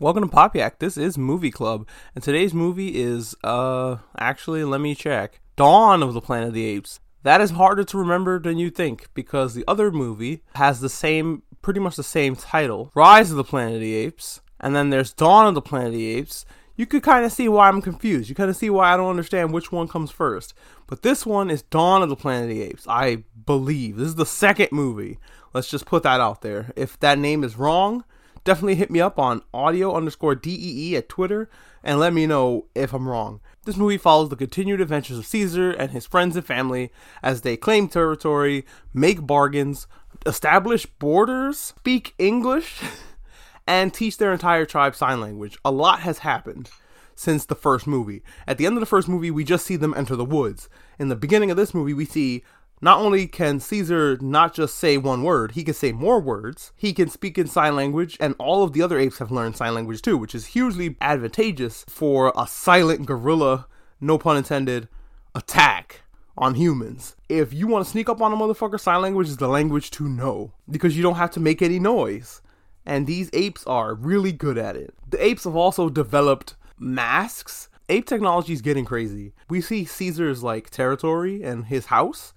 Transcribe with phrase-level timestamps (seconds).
[0.00, 0.78] Welcome to Popyak.
[0.78, 6.14] This is Movie Club, and today's movie is, uh, actually, let me check Dawn of
[6.14, 7.00] the Planet of the Apes.
[7.24, 11.42] That is harder to remember than you think because the other movie has the same,
[11.62, 15.12] pretty much the same title Rise of the Planet of the Apes, and then there's
[15.12, 16.46] Dawn of the Planet of the Apes.
[16.76, 18.28] You could kind of see why I'm confused.
[18.28, 20.54] You kind of see why I don't understand which one comes first.
[20.86, 22.86] But this one is Dawn of the Planet of the Apes.
[22.86, 23.96] I believe.
[23.96, 25.18] This is the second movie.
[25.52, 26.70] Let's just put that out there.
[26.76, 28.04] If that name is wrong,
[28.44, 31.48] definitely hit me up on audio underscore DEE at Twitter
[31.82, 33.40] and let me know if I'm wrong.
[33.64, 36.90] This movie follows the continued adventures of Caesar and his friends and family
[37.22, 39.86] as they claim territory, make bargains,
[40.26, 42.80] establish borders, speak English,
[43.66, 45.58] and teach their entire tribe sign language.
[45.64, 46.70] A lot has happened
[47.14, 48.22] since the first movie.
[48.46, 50.68] At the end of the first movie, we just see them enter the woods.
[50.98, 52.44] In the beginning of this movie, we see
[52.80, 56.72] not only can Caesar not just say one word, he can say more words.
[56.76, 59.74] He can speak in sign language, and all of the other apes have learned sign
[59.74, 63.66] language too, which is hugely advantageous for a silent gorilla,
[64.00, 64.88] no pun intended,
[65.34, 66.02] attack
[66.36, 67.16] on humans.
[67.28, 70.08] If you want to sneak up on a motherfucker, sign language is the language to
[70.08, 72.42] know because you don't have to make any noise.
[72.86, 74.94] And these apes are really good at it.
[75.08, 77.68] The apes have also developed masks.
[77.90, 79.34] Ape technology is getting crazy.
[79.50, 82.32] We see Caesar's like territory and his house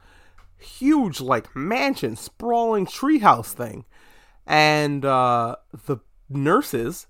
[0.62, 3.86] huge like mansion sprawling treehouse thing.
[4.46, 5.98] And uh the
[6.30, 7.08] nurses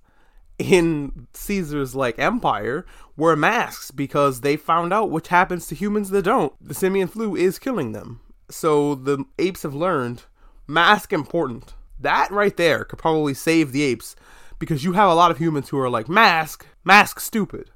[0.57, 2.85] in caesar's like empire
[3.17, 6.53] wear masks because they found out what happens to humans that don't.
[6.61, 8.19] The simian flu is killing them.
[8.49, 10.23] So the apes have learned
[10.67, 11.73] mask important.
[11.99, 14.15] That right there could probably save the apes
[14.59, 17.71] because you have a lot of humans who are like mask mask stupid.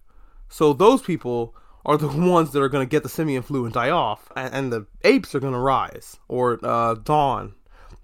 [0.50, 1.56] So those people
[1.86, 4.54] are the ones that are going to get the simian flu and die off, and,
[4.54, 7.54] and the apes are going to rise or uh, dawn.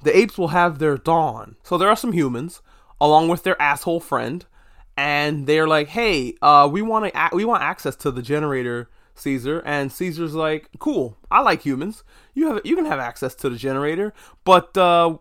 [0.04, 1.56] The apes will have their dawn.
[1.64, 2.62] So there are some humans
[3.00, 4.46] along with their asshole friend,
[4.96, 9.62] and they're like, "Hey, uh, we want to we want access to the generator." Caesar
[9.66, 12.04] and Caesar's like, "Cool, I like humans.
[12.34, 14.14] You have you can have access to the generator,
[14.46, 15.18] but uh,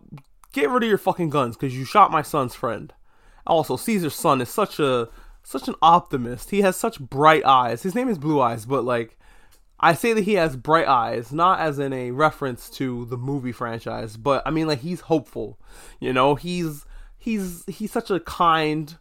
[0.53, 2.93] get rid of your fucking guns because you shot my son's friend."
[3.45, 5.09] Also, Caesar's son is such a
[5.43, 6.49] such an optimist.
[6.51, 7.83] He has such bright eyes.
[7.83, 9.17] His name is Blue Eyes, but like
[9.79, 13.51] I say that he has bright eyes, not as in a reference to the movie
[13.51, 15.59] franchise, but I mean like he's hopeful.
[15.99, 16.85] You know, he's
[17.17, 18.97] he's he's such a kind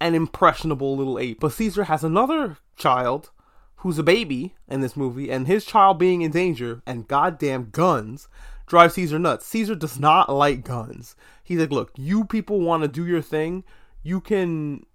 [0.00, 1.40] and impressionable little ape.
[1.40, 3.30] But Caesar has another child
[3.76, 8.28] who's a baby in this movie, and his child being in danger and goddamn guns
[8.66, 9.44] drive Caesar nuts.
[9.46, 11.14] Caesar does not like guns.
[11.44, 13.64] He's like, look, you people want to do your thing.
[14.02, 14.86] You can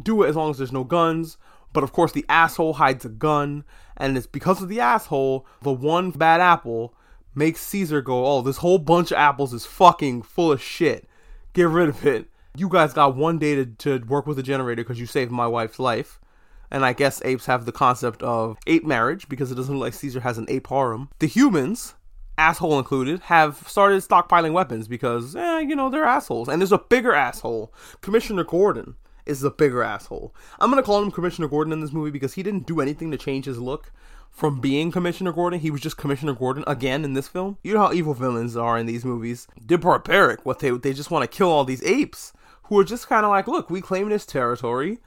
[0.00, 1.36] do it as long as there's no guns.
[1.72, 3.64] But of course, the asshole hides a gun,
[3.96, 6.94] and it's because of the asshole, the one bad apple
[7.34, 11.08] makes Caesar go, Oh, this whole bunch of apples is fucking full of shit.
[11.52, 12.28] Get rid of it.
[12.56, 15.46] You guys got one day to, to work with the generator because you saved my
[15.46, 16.18] wife's life.
[16.70, 19.94] And I guess apes have the concept of ape marriage because it doesn't look like
[19.94, 21.10] Caesar has an ape harem.
[21.18, 21.94] The humans,
[22.38, 26.48] asshole included, have started stockpiling weapons because, eh, you know, they're assholes.
[26.48, 28.96] And there's a bigger asshole, Commissioner Gordon
[29.26, 30.34] is the bigger asshole.
[30.58, 33.18] I'm gonna call him Commissioner Gordon in this movie because he didn't do anything to
[33.18, 33.92] change his look
[34.30, 35.60] from being Commissioner Gordon.
[35.60, 37.58] He was just Commissioner Gordon again in this film.
[37.62, 39.48] You know how evil villains are in these movies.
[39.60, 40.44] They're barbaric.
[40.44, 42.32] What they they just want to kill all these apes
[42.64, 44.98] who are just kind of like, look, we claim this territory.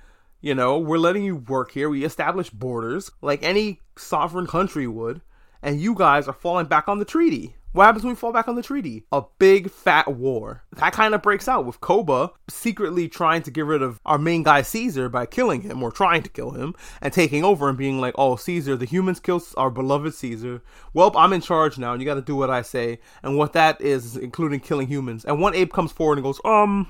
[0.41, 1.89] You know, we're letting you work here.
[1.89, 5.21] We establish borders like any sovereign country would,
[5.61, 7.55] and you guys are falling back on the treaty.
[7.71, 9.05] What happens when we fall back on the treaty?
[9.11, 10.63] A big fat war.
[10.77, 14.41] That kind of breaks out with Koba secretly trying to get rid of our main
[14.41, 18.01] guy Caesar by killing him or trying to kill him and taking over and being
[18.01, 20.63] like, oh, Caesar, the humans killed our beloved Caesar.
[20.95, 22.99] Well, I'm in charge now and you got to do what I say.
[23.21, 25.23] And what that is, including killing humans.
[25.23, 26.89] And one ape comes forward and goes, um,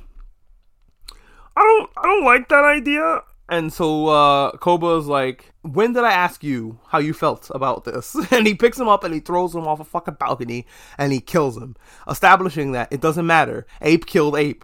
[1.57, 3.21] I don't, I don't like that idea.
[3.49, 8.15] And so uh, Koba's like, when did I ask you how you felt about this?
[8.31, 10.67] And he picks him up and he throws him off a fucking balcony
[10.99, 11.75] and he kills him,
[12.07, 13.65] establishing that it doesn't matter.
[13.81, 14.63] Ape killed ape.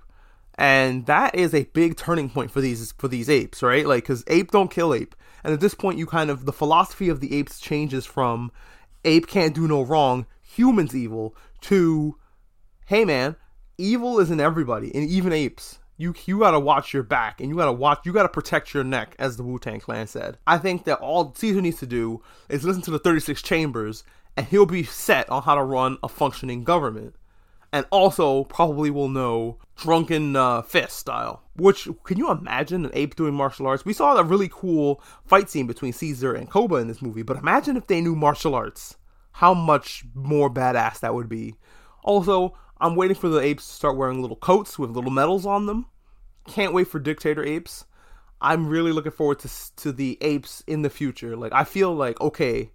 [0.54, 3.88] And that is a big turning point for these for these apes, right?
[3.88, 5.16] Like cuz ape don't kill ape.
[5.44, 8.52] And at this point you kind of the philosophy of the apes changes from
[9.04, 12.18] ape can't do no wrong, humans evil to
[12.86, 13.36] hey man,
[13.80, 17.56] evil is in everybody, and even apes you you gotta watch your back and you
[17.56, 20.38] gotta watch you gotta protect your neck, as the Wu Tang Clan said.
[20.46, 24.04] I think that all Caesar needs to do is listen to the 36 chambers,
[24.36, 27.16] and he'll be set on how to run a functioning government.
[27.72, 31.44] And also probably will know drunken uh, fist style.
[31.58, 33.84] Which can you imagine an ape doing martial arts?
[33.84, 37.38] We saw a really cool fight scene between Caesar and Koba in this movie, but
[37.38, 38.96] imagine if they knew martial arts.
[39.32, 41.56] How much more badass that would be.
[42.04, 45.66] Also, I'm waiting for the apes to start wearing little coats with little medals on
[45.66, 45.88] them.
[46.48, 47.86] can't wait for Dictator Apes.
[48.42, 51.36] I'm really looking forward to to the apes in the future.
[51.36, 52.72] Like I feel like okay,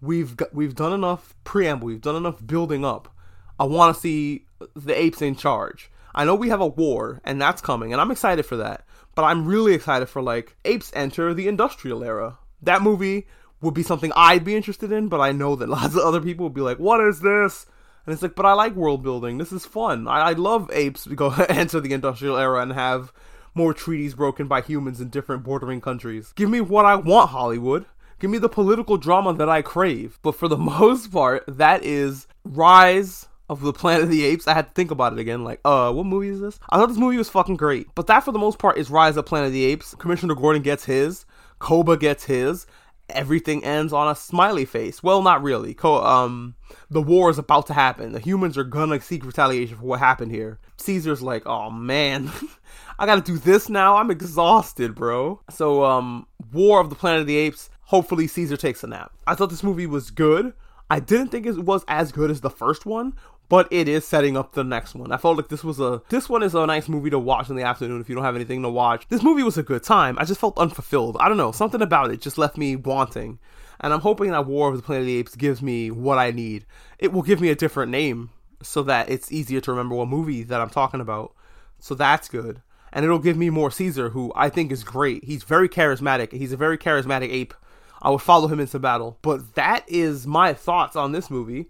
[0.00, 3.14] we've got, we've done enough preamble, we've done enough building up.
[3.60, 5.90] I want to see the apes in charge.
[6.14, 8.84] I know we have a war and that's coming and I'm excited for that.
[9.14, 12.38] But I'm really excited for like apes enter the industrial era.
[12.62, 13.26] That movie
[13.60, 16.44] would be something I'd be interested in, but I know that lots of other people
[16.44, 17.66] would be like, "What is this?"
[18.06, 19.38] And it's like, but I like world building.
[19.38, 20.08] This is fun.
[20.08, 23.12] I, I love apes to go enter the industrial era and have
[23.54, 26.32] more treaties broken by humans in different bordering countries.
[26.34, 27.86] Give me what I want, Hollywood.
[28.18, 30.18] Give me the political drama that I crave.
[30.22, 34.48] But for the most part, that is Rise of the Planet of the Apes.
[34.48, 35.44] I had to think about it again.
[35.44, 36.58] Like, uh, what movie is this?
[36.70, 37.88] I thought this movie was fucking great.
[37.94, 39.94] But that, for the most part, is Rise of the Planet of the Apes.
[39.96, 41.26] Commissioner Gordon gets his.
[41.58, 42.66] Koba gets his
[43.08, 45.02] everything ends on a smiley face.
[45.02, 45.74] Well, not really.
[45.74, 46.54] Co- um,
[46.90, 48.12] the war is about to happen.
[48.12, 50.58] The humans are gonna seek retaliation for what happened here.
[50.78, 52.30] Caesar's like, oh man,
[52.98, 53.96] I gotta do this now.
[53.96, 55.40] I'm exhausted, bro.
[55.50, 57.70] So, um, War of the Planet of the Apes.
[57.86, 59.12] Hopefully, Caesar takes a nap.
[59.26, 60.54] I thought this movie was good.
[60.88, 63.14] I didn't think it was as good as the first one,
[63.52, 65.12] but it is setting up the next one.
[65.12, 67.56] I felt like this was a this one is a nice movie to watch in
[67.56, 69.06] the afternoon if you don't have anything to watch.
[69.10, 70.16] This movie was a good time.
[70.18, 71.18] I just felt unfulfilled.
[71.20, 73.38] I don't know, something about it just left me wanting.
[73.78, 76.30] And I'm hoping that War of the Planet of the Apes gives me what I
[76.30, 76.64] need.
[76.98, 78.30] It will give me a different name
[78.62, 81.34] so that it's easier to remember what movie that I'm talking about.
[81.78, 82.62] So that's good.
[82.90, 85.24] And it'll give me more Caesar, who I think is great.
[85.24, 86.32] He's very charismatic.
[86.32, 87.52] He's a very charismatic ape.
[88.00, 89.18] I would follow him into battle.
[89.20, 91.68] But that is my thoughts on this movie.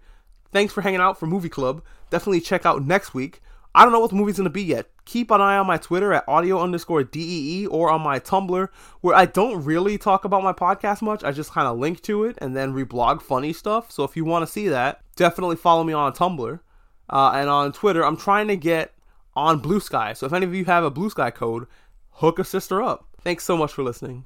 [0.53, 1.83] Thanks for hanging out for Movie Club.
[2.11, 3.41] Definitely check out next week.
[3.75, 4.85] I don't know what the movie's gonna be yet.
[5.05, 8.69] Keep an eye on my Twitter at audio underscore DEE or on my Tumblr,
[9.01, 11.23] where I don't really talk about my podcast much.
[11.23, 13.91] I just kind of link to it and then reblog funny stuff.
[13.91, 16.59] So if you want to see that, definitely follow me on Tumblr.
[17.09, 18.93] Uh, and on Twitter, I'm trying to get
[19.35, 20.13] on Blue Sky.
[20.13, 21.65] So if any of you have a Blue Sky code,
[22.11, 23.07] hook a sister up.
[23.21, 24.21] Thanks so much for listening.